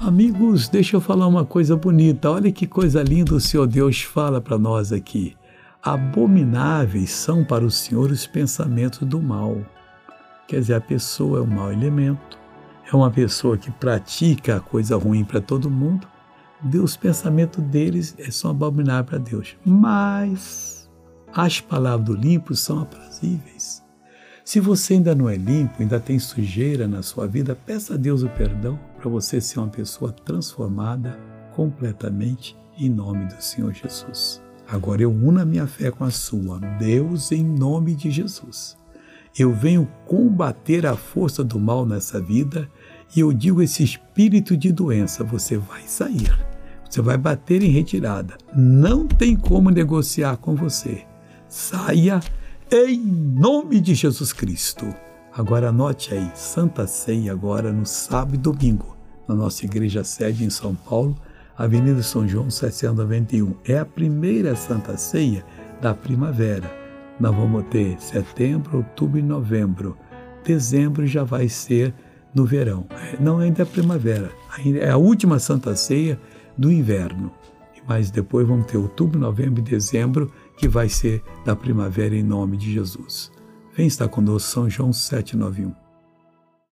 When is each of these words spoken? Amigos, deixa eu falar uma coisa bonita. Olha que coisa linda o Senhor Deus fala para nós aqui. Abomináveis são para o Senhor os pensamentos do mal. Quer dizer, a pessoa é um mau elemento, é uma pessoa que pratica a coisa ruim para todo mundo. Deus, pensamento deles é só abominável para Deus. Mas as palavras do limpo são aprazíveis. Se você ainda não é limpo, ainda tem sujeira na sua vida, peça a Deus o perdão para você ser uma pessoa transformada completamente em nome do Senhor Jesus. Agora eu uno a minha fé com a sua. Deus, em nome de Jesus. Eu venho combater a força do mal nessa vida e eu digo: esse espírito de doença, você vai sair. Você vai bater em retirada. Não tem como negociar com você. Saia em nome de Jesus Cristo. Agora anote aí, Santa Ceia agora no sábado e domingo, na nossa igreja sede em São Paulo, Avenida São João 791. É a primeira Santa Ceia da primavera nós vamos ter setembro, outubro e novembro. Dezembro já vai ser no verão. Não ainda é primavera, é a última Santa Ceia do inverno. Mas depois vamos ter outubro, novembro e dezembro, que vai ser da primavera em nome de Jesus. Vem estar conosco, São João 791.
Amigos, 0.00 0.68
deixa 0.68 0.96
eu 0.96 1.00
falar 1.00 1.26
uma 1.26 1.44
coisa 1.44 1.76
bonita. 1.76 2.30
Olha 2.30 2.52
que 2.52 2.66
coisa 2.66 3.02
linda 3.02 3.34
o 3.34 3.40
Senhor 3.40 3.66
Deus 3.66 4.02
fala 4.02 4.40
para 4.40 4.58
nós 4.58 4.92
aqui. 4.92 5.36
Abomináveis 5.82 7.10
são 7.10 7.44
para 7.44 7.64
o 7.64 7.70
Senhor 7.70 8.10
os 8.10 8.26
pensamentos 8.26 9.00
do 9.00 9.20
mal. 9.20 9.58
Quer 10.46 10.60
dizer, 10.60 10.74
a 10.74 10.80
pessoa 10.80 11.38
é 11.38 11.42
um 11.42 11.46
mau 11.46 11.72
elemento, 11.72 12.38
é 12.90 12.94
uma 12.94 13.10
pessoa 13.10 13.56
que 13.56 13.70
pratica 13.70 14.56
a 14.56 14.60
coisa 14.60 14.96
ruim 14.96 15.24
para 15.24 15.40
todo 15.40 15.70
mundo. 15.70 16.06
Deus, 16.62 16.96
pensamento 16.96 17.60
deles 17.60 18.14
é 18.18 18.30
só 18.30 18.50
abominável 18.50 19.04
para 19.04 19.18
Deus. 19.18 19.56
Mas 19.64 20.90
as 21.32 21.60
palavras 21.60 22.06
do 22.06 22.14
limpo 22.14 22.54
são 22.54 22.82
aprazíveis. 22.82 23.82
Se 24.44 24.60
você 24.60 24.94
ainda 24.94 25.14
não 25.14 25.28
é 25.28 25.36
limpo, 25.36 25.80
ainda 25.80 25.98
tem 25.98 26.18
sujeira 26.18 26.86
na 26.86 27.02
sua 27.02 27.26
vida, 27.26 27.54
peça 27.54 27.94
a 27.94 27.96
Deus 27.96 28.22
o 28.22 28.28
perdão 28.28 28.78
para 29.04 29.10
você 29.10 29.38
ser 29.38 29.58
uma 29.58 29.68
pessoa 29.68 30.10
transformada 30.10 31.20
completamente 31.54 32.56
em 32.78 32.88
nome 32.88 33.26
do 33.26 33.42
Senhor 33.42 33.70
Jesus. 33.74 34.42
Agora 34.66 35.02
eu 35.02 35.10
uno 35.10 35.42
a 35.42 35.44
minha 35.44 35.66
fé 35.66 35.90
com 35.90 36.04
a 36.04 36.10
sua. 36.10 36.58
Deus, 36.78 37.30
em 37.30 37.44
nome 37.44 37.94
de 37.94 38.10
Jesus. 38.10 38.78
Eu 39.38 39.52
venho 39.52 39.86
combater 40.06 40.86
a 40.86 40.96
força 40.96 41.44
do 41.44 41.60
mal 41.60 41.84
nessa 41.84 42.18
vida 42.18 42.66
e 43.14 43.20
eu 43.20 43.30
digo: 43.30 43.60
esse 43.60 43.84
espírito 43.84 44.56
de 44.56 44.72
doença, 44.72 45.22
você 45.22 45.58
vai 45.58 45.82
sair. 45.82 46.34
Você 46.88 47.02
vai 47.02 47.18
bater 47.18 47.62
em 47.62 47.70
retirada. 47.70 48.38
Não 48.56 49.06
tem 49.06 49.36
como 49.36 49.68
negociar 49.68 50.38
com 50.38 50.54
você. 50.54 51.04
Saia 51.46 52.20
em 52.72 52.98
nome 52.98 53.82
de 53.82 53.94
Jesus 53.94 54.32
Cristo. 54.32 54.86
Agora 55.36 55.70
anote 55.70 56.14
aí, 56.14 56.30
Santa 56.36 56.86
Ceia 56.86 57.32
agora 57.32 57.72
no 57.72 57.84
sábado 57.84 58.36
e 58.36 58.38
domingo, 58.38 58.93
na 59.28 59.34
nossa 59.34 59.64
igreja 59.64 60.04
sede 60.04 60.44
em 60.44 60.50
São 60.50 60.74
Paulo, 60.74 61.16
Avenida 61.56 62.02
São 62.02 62.26
João 62.26 62.50
791. 62.50 63.54
É 63.64 63.78
a 63.78 63.84
primeira 63.84 64.56
Santa 64.56 64.96
Ceia 64.96 65.44
da 65.80 65.94
primavera 65.94 66.84
nós 67.18 67.34
vamos 67.34 67.64
ter 67.70 68.00
setembro, 68.00 68.78
outubro 68.78 69.18
e 69.18 69.22
novembro. 69.22 69.96
Dezembro 70.44 71.06
já 71.06 71.22
vai 71.22 71.48
ser 71.48 71.94
no 72.34 72.44
verão. 72.44 72.86
Não 73.20 73.38
ainda 73.38 73.62
é 73.62 73.64
primavera, 73.64 74.32
é 74.80 74.90
a 74.90 74.96
última 74.96 75.38
Santa 75.38 75.76
Ceia 75.76 76.20
do 76.58 76.72
inverno. 76.72 77.32
Mas 77.86 78.10
depois 78.10 78.46
vamos 78.46 78.66
ter 78.66 78.78
outubro, 78.78 79.18
novembro 79.18 79.60
e 79.60 79.64
dezembro, 79.64 80.32
que 80.56 80.66
vai 80.66 80.88
ser 80.88 81.22
da 81.44 81.54
primavera 81.54 82.16
em 82.16 82.22
nome 82.22 82.56
de 82.56 82.72
Jesus. 82.72 83.30
Vem 83.76 83.86
estar 83.86 84.08
conosco, 84.08 84.50
São 84.50 84.70
João 84.70 84.92
791. 84.92 85.83